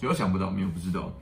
[0.00, 1.12] 只要想不到，没有不知道。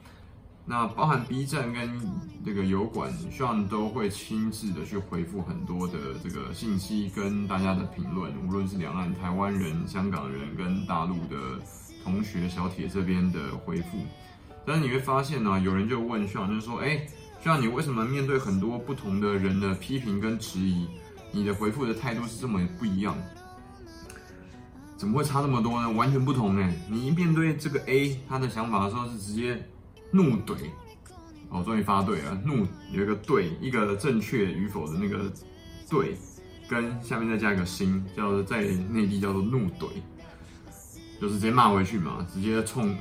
[0.64, 2.00] 那包含 B 站跟
[2.44, 11.61] 这个油管，Sean 都会亲自的去回复很多的这个信息跟大家的评论，无论是两岸、台湾人、香港人跟大陆的
[12.04, 13.98] 同学小铁这边的回复。
[14.64, 17.04] 但是你会发现呢、有人就问 Sean，就是说，哎
[17.42, 20.86] ，Sean 你为什么面对很多不同的人的批评跟质疑，
[21.32, 23.17] 你的回复的态度是这么不一样？
[24.98, 25.90] 怎么会差那么多呢？
[25.93, 26.75] 完全不同呢。
[26.90, 29.66] 你一面对这个 A 他的想法的时候，是直接。
[30.11, 30.56] 怒怼，
[31.50, 32.34] 哦，终于发对了。
[32.42, 35.30] 怒有一个对，一个正确与否的那个
[35.86, 36.16] 对，
[36.66, 39.89] 跟下面再加一个心，叫做在内地叫做怒怼，
[41.20, 42.97] 就是直接骂回去嘛，直接冲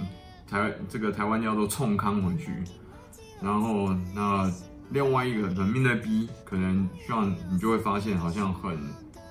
[0.50, 2.52] 台这个台湾叫做冲康回去。
[3.42, 4.52] 然后那
[4.90, 8.78] 另外一个人面对 B，可能希望你就会发现好像很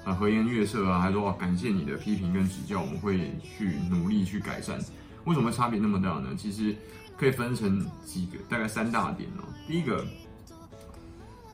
[0.06, 4.78] 很和颜悦色啊，还说感谢你的批评跟指教，我们会去努力去改善。
[5.24, 6.28] 为什么差别那么大呢？
[6.34, 6.74] 其实。
[7.18, 9.44] 可以分成几个，大概三大点哦。
[9.66, 10.04] 第一个，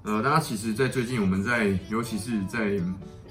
[0.03, 2.81] 呃，大家其实，在最近我们在，尤其是在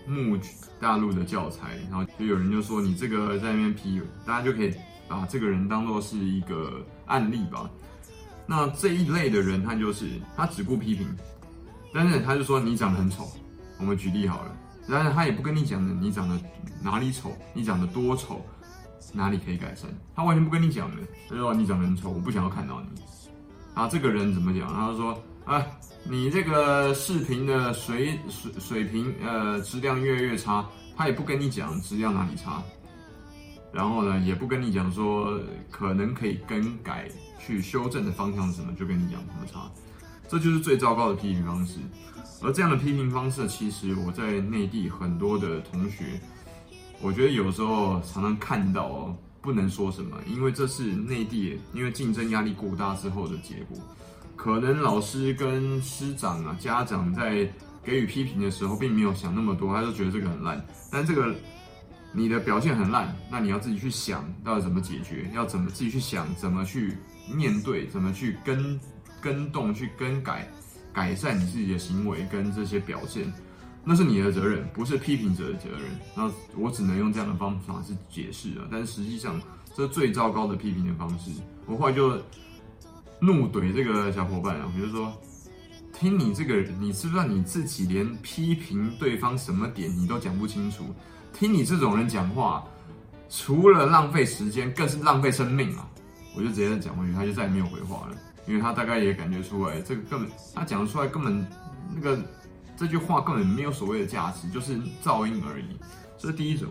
[0.08, 0.40] 木
[0.80, 4.74] 大陆的教材，然后就有人就说你这个在那边批，大家就可以
[5.10, 7.70] 把这个人当做是一个案例吧。
[8.46, 11.14] 那这一类的人，他就是他只顾批评，
[11.94, 13.28] 但是他就说你长得很丑。
[13.78, 14.51] 我们举例好了，
[14.92, 16.38] 但是他也不跟你讲的，你长得
[16.84, 18.46] 哪里丑，你长得多丑。
[19.14, 19.90] 哪里可以改善？
[20.16, 20.98] 他完全不跟你讲的，
[21.28, 22.88] 他说你长得很丑，我不想要看到你。
[23.74, 24.74] 啊，这个人怎么讲？
[24.74, 25.66] 他说啊，
[26.06, 30.66] 你这个视频的水水水平，呃，质量越来越差。
[30.96, 32.64] 他也不跟你讲质量哪里差，
[33.74, 35.38] 然后呢，也不跟你讲说
[35.70, 39.70] 可能可以更改去修正的方向是什么，就跟你讲什么差。
[40.30, 41.80] 这就是最糟糕的批评方式。
[42.44, 46.20] 而这样的批评方式，其实我在内地很多的同学。
[47.02, 53.78] 我觉得有时候常常看到哦，不能说什么，因为这是内地，因为竞争压力过大之后的结果。
[54.36, 57.48] 可能老师跟师长啊、家长在
[57.84, 60.64] 给予批评的时候，并没有想那么多，他就觉得这个很烂。
[60.92, 61.34] 但这个
[62.12, 66.98] 你的表现很烂，那你要自己去想到底怎么解决，要怎么自己去想怎么去
[67.32, 68.80] 面对，怎么去跟
[69.20, 70.52] 跟动、去更改、
[70.94, 73.32] 改善你自己的行为跟这些表现。
[73.84, 75.82] 那是你的责任，不是批评者的责任。
[76.16, 78.68] 那我只能用这样的方法去解释了。
[78.72, 79.42] 但是实际上，
[79.76, 81.32] 这是最糟糕的批评的方式。
[81.66, 82.12] 我后来就
[83.20, 85.12] 怒怼这个小伙伴啊，比如说，
[85.92, 90.86] 听你这个，你知不知道你自己连批评对方什么点你都讲不清楚？
[91.34, 92.64] 听你这种人讲话，
[93.30, 95.88] 除了浪费时间，更是浪费生命啊！
[96.36, 98.16] 我就直接讲回去，他就再也没有回话了，
[98.48, 101.46] 因为他大概也感觉出来，这个根本他讲出来根本
[101.96, 102.20] 那个。
[102.78, 105.66] 这句话根本没有所谓的价值，就是噪音而已。
[106.18, 106.68] 这是第一种。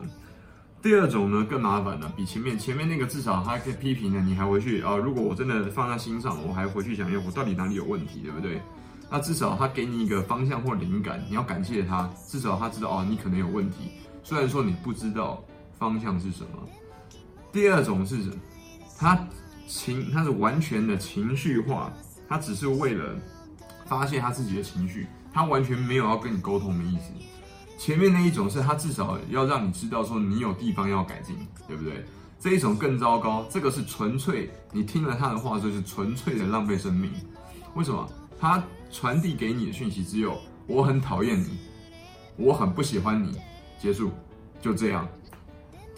[0.82, 4.96] 第二种呢，更麻烦了，比前面前面那个至少他可以批评呢，你还回去啊？
[4.96, 8.60] 如果我真的放在心上，我还回去想，哎，我到底哪里有问题，对不对？
[9.08, 13.92] 那至少他给你一个方向或灵感，你要感谢他，至少他知道哦，你可能有问题。
[14.24, 15.40] 虽然说你不知道
[15.78, 16.68] 方向是什么。
[17.52, 18.36] 第二种是什么，
[18.98, 19.16] 他
[19.66, 21.92] 情他是完全的情绪化，
[22.28, 23.16] 他只是为了
[23.86, 25.06] 发泄他自己的情绪。
[25.32, 27.12] 他完全没有要跟你沟通的意思。
[27.78, 31.36] 前面那一种是他至少要让你知道说你有地方要改进，
[31.68, 32.04] 对不对？
[32.40, 37.12] 这一种更糟糕，这个是纯粹你听了他的话就是纯粹的浪费生命。
[37.74, 38.10] 为什么？
[38.40, 38.60] 他
[38.90, 41.58] 传递给你的讯息只有我很讨厌你，
[42.36, 43.38] 我很不喜欢你，
[43.78, 44.10] 结束，
[44.60, 45.06] 就这样。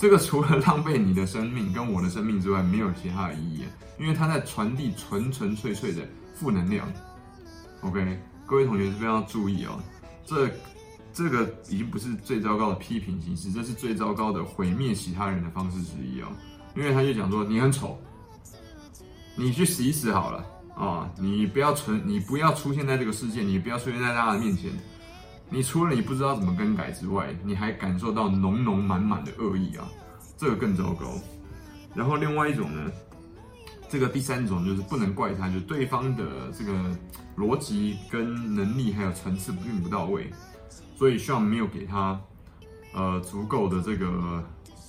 [0.03, 3.63] 这个除了浪费你的生命跟我的生命之外，没有其他的意义，
[4.01, 6.03] 因为他在传递纯纯粹粹的
[6.35, 6.93] 负能量。
[7.83, 8.21] OK。
[8.45, 9.81] 各位同学是非常要注意哦，
[10.27, 10.51] 这
[11.13, 16.27] 这个已经不是最糟糕的批评形式，这是最糟糕的毁灭其他人的方式之一哦。
[16.75, 17.97] 因为他就讲说你很丑，
[19.37, 24.73] 你去死一死好了啊，你不要存，你不要出现在这个世界，你不要出现在大家的面前。
[25.53, 29.87] 你除了你不知道怎么更改之外，你还感受到浓浓满满的恶意啊，
[30.39, 31.13] 这个更糟糕。
[31.95, 32.91] 然后另外一种呢？
[33.91, 36.25] 这个第三种就是不能怪他，就是对方的
[36.57, 36.73] 这个
[37.37, 40.33] 逻辑跟能力还有层次并不到位，
[40.97, 42.19] 所以 Sean 没有给他
[42.95, 44.43] 呃足够的这个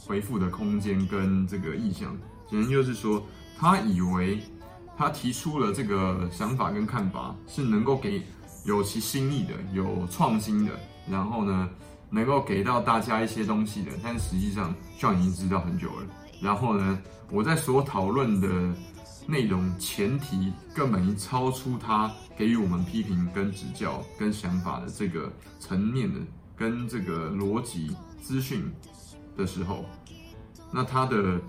[0.07, 2.17] 回复的空间跟这个意向。
[2.49, 3.21] 简单就是说，
[3.57, 4.41] 他以为
[4.95, 8.21] 他提出了这个想法跟看法是能够给
[8.63, 10.71] 有其新意的、有创新的，
[11.09, 11.69] 然后呢
[12.09, 16.07] 能够给到大家一些东西的，但实际上就已经知道很久了。
[16.41, 16.99] 然后呢，
[17.29, 18.47] 我在所讨论的。
[19.25, 25.31] 内容前提根本已经超出他给予我们批评跟指教跟想法的这个
[25.61, 26.19] 层面的
[26.57, 28.69] 跟这个逻辑资讯
[29.37, 29.85] 的时候，
[30.73, 31.39] 那他的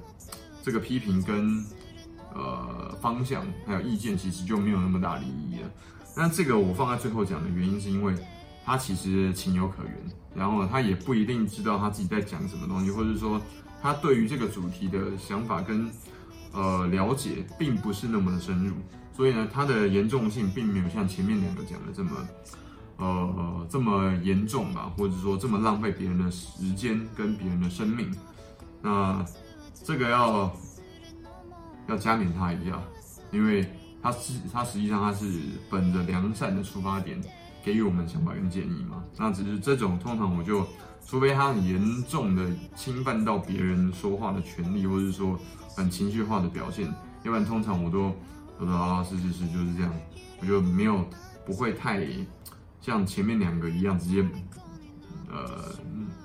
[0.62, 1.64] 这个批评跟
[2.32, 5.68] 呃方向还有意见，其实就没有那么大利益了。
[6.16, 8.14] 那这个我放在最后讲的原因，是因为
[8.64, 9.92] 他其实情有可原，
[10.34, 13.40] 然后他也不一定知道他自己在讲什么东西，或者说
[13.82, 15.90] 他对于这个主题的想法跟
[16.52, 18.74] 呃了解并不是那么的深入，
[19.12, 22.10] 所以呢，他的严重性并没有像前面两个讲的这么
[22.98, 28.14] 呃这么严重吧，或者说这么浪费别人的时间跟别人的生命。
[28.80, 29.24] 那
[29.82, 30.56] 这个要
[31.88, 32.80] 要加冕他一下，
[33.32, 33.68] 因为。
[34.04, 35.40] 他是他实际上他是
[35.70, 37.18] 本着良善的出发点
[37.64, 40.66] 给予我们想法跟建议嘛，那只是这种通常我就，
[41.06, 42.46] 除非他很严重的
[42.76, 45.40] 侵犯到别人说话的权利，或者是说
[45.74, 46.86] 很情绪化的表现，
[47.22, 48.14] 要不然通常我都
[48.58, 49.90] 我都啊是是是就是这样，
[50.38, 51.02] 我就没有
[51.46, 52.06] 不会太
[52.82, 54.22] 像前面两个一样直接
[55.30, 55.72] 呃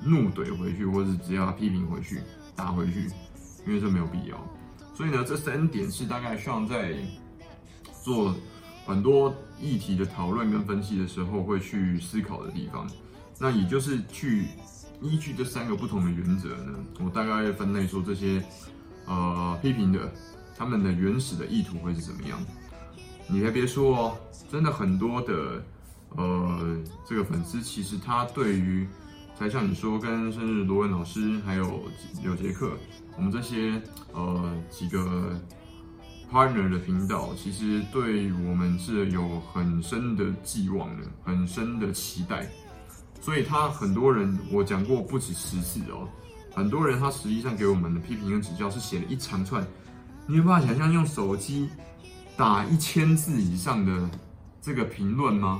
[0.04, 2.20] 怒怼回去，或者是直接要批评回去
[2.58, 3.10] 打回去，
[3.66, 4.38] 因为这没有必要。
[4.94, 6.98] 所以呢，这三点是大概需要在。
[8.10, 8.34] 做
[8.88, 12.90] 很多议题的讨论跟分析的时候，会去思考的地方。
[13.38, 14.48] 那也就是去
[15.00, 18.44] 依据这三个不同的原则呢，我大概会分类说这些
[19.06, 20.12] 呃批评的
[20.58, 22.44] 他们的原始的意图会是怎么样。
[23.28, 24.18] 你还别说哦，
[24.52, 25.64] 真的很多的
[26.16, 26.76] 呃
[27.08, 28.88] 这个粉丝，其实他对于
[29.38, 31.84] 才像你说跟生日罗文老师还有
[32.24, 32.72] 柳杰克，
[33.16, 33.80] 我们这些
[34.14, 35.40] 呃几个。
[36.32, 42.48] Partner 的频道其实对我们是有很深的寄望的，很深的期待，
[43.20, 46.08] 所以他很多人我讲过不止十次哦，
[46.54, 49.66] 很多人他实际上给我们的批评跟指教是写了一长串，
[50.28, 51.68] 你有办法想象用手机
[52.38, 54.10] 打一千字以上的
[54.62, 55.60] 这个评论吗？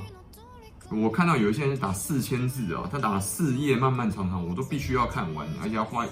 [0.90, 6.06] 我看到有一些人打四千字哦，他打了四页漫漫长长，我都必须要看完，而且要花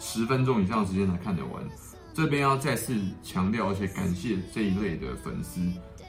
[0.00, 1.62] 十分钟以上的时间才看得完。
[2.12, 5.60] 这边要再次强调，而且感谢这一类的粉丝，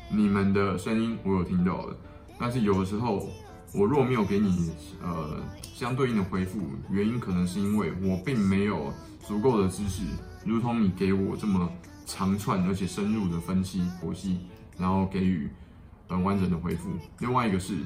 [0.09, 1.95] 你们的声音我有听到的。
[2.39, 3.30] 但是有的时候，
[3.74, 4.71] 我若没有给你
[5.01, 6.59] 呃相对应的回复，
[6.89, 8.92] 原因可能是因为我并没有
[9.25, 10.01] 足够的知识，
[10.44, 11.71] 如同你给我这么
[12.06, 14.39] 长串而且深入的分析剖析，
[14.77, 15.50] 然后给予
[16.09, 16.89] 很完整的回复。
[17.19, 17.77] 另外一个是，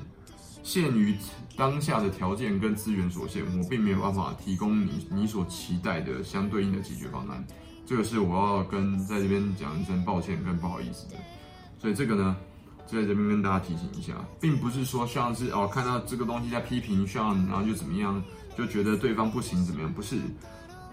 [0.64, 1.16] 限于
[1.56, 7.46] 当下的条件跟资源所限，我并没有办法提供你你所期待的相对应的解决方案。
[7.86, 11.16] 这个是我要跟在这边讲一声抱歉跟不好意思的，
[11.80, 12.36] 所以这个呢，
[12.88, 18.22] 就在这边跟大家提醒一下，并不是说像是哦看到这个东西在批评像，然后就怎么样，
[18.58, 19.94] 就觉得对方不行怎么样？
[19.94, 20.18] 不是，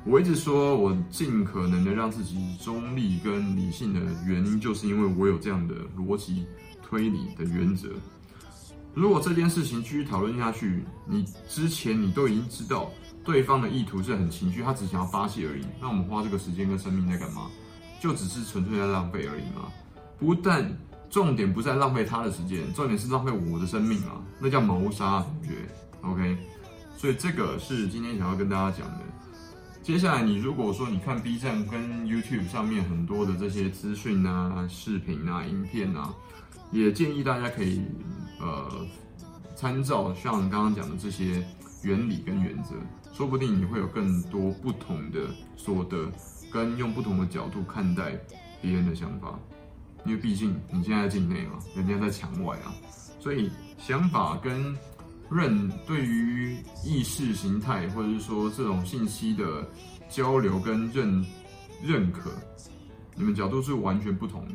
[0.05, 6.45] 我一直说我尽可能的让自己中立跟理性的原因，就是因为我有这样的逻辑
[6.83, 7.89] 推理的原则。
[8.95, 12.91] 如果这件事情继续讨论下去，你之前你都已经知道。
[13.25, 15.65] 对方的意图是很情绪，他只想要发泄而已。
[15.81, 17.51] 那我们花这个时间跟生命在干嘛？
[18.01, 19.71] 就只是纯粹在浪费而已嘛。
[20.19, 20.71] 不但
[21.09, 25.55] 重点不在浪费他的时间，重点是浪费我的生命啊，那叫谋杀，同学。
[26.01, 26.37] OK，
[26.97, 28.99] 所以这个是今天想要跟大家讲的。
[29.83, 36.15] 接下来，你如果说你看 B 站跟 YouTube 上面很多的这些资讯啊、视频啊、影片啊，
[36.71, 37.83] 也建议大家可以
[38.41, 38.87] 呃
[39.57, 41.45] 参照像刚刚讲的这些
[41.83, 42.75] 原理跟原则。
[43.13, 45.21] 说不定你会有更多不同的
[45.55, 46.11] 所得，
[46.51, 48.19] 跟用不同的角度看待
[48.63, 49.39] 别人的想法，
[50.07, 52.73] 因为毕竟你现在在境内嘛，人家在墙外啊，
[53.21, 54.75] 所以想法跟
[55.31, 59.69] 认对于意识形态或者是说这种信息的
[60.09, 61.23] 交流跟认
[61.83, 62.31] 认可，
[63.15, 64.55] 你们角度是完全不同的，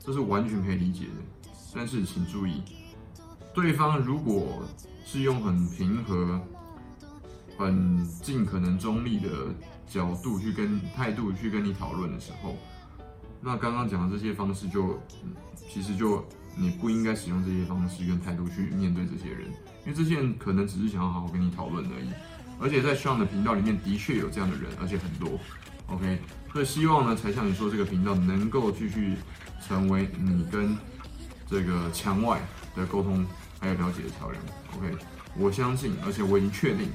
[0.00, 1.52] 这是完全可以理解的。
[1.72, 2.62] 但是请注意，
[3.54, 4.64] 对方如果
[5.04, 6.40] 是用很平和。
[7.56, 9.28] 很尽可能中立的
[9.86, 12.56] 角度去跟态度去跟你讨论的时候，
[13.40, 15.00] 那刚刚讲的这些方式就，
[15.68, 16.24] 其实就
[16.56, 19.48] 你不应该使用这些方式跟态度去面对这些人，
[19.84, 22.08] 因为这些人可能只是想要好好跟你讨论而已。
[22.60, 25.38] 而且在 Sean 的频道里面的确有这样的人，而且很多。
[25.88, 26.20] OK，
[26.52, 29.16] 所以希望呢，才像你说这个频道能够继续
[29.60, 30.76] 成为你跟
[31.48, 32.40] 这个墙外
[32.76, 33.26] 的沟通
[33.58, 34.42] 还有了解的桥梁。
[34.76, 34.96] OK，
[35.36, 36.88] 我相信，而且我已经确定。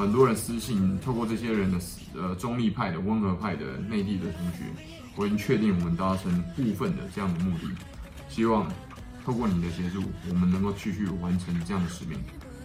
[0.00, 1.78] 很多人私信，透过这些人的
[2.14, 4.64] 呃中立派的、温和派的内地的同学，
[5.14, 7.68] 我已经确定我们达成部分的这样的目的。
[8.30, 8.66] 希望
[9.22, 12.18] 透过你的协助，我们能够继续完成这样的使命。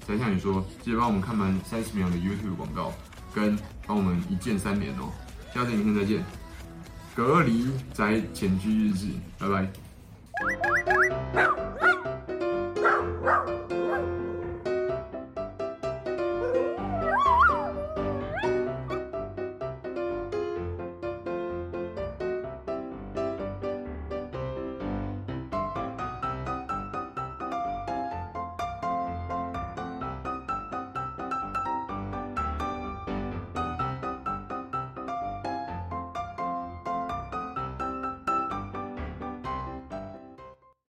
[0.08, 2.94] 再像你说，记得帮我们看完三十秒的 YouTube 广告，
[3.34, 5.12] 跟帮我们一键三连哦。
[5.54, 6.24] 下次影片再见，
[7.14, 10.75] 隔离宅前居日志，拜拜。